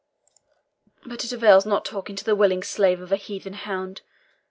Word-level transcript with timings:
But 1.05 1.23
it 1.25 1.31
avails 1.31 1.63
not 1.63 1.85
talking 1.85 2.15
to 2.15 2.23
the 2.23 2.35
willing 2.35 2.63
slave 2.63 3.01
of 3.01 3.11
a 3.11 3.17
heathen 3.17 3.53
hound. 3.53 4.01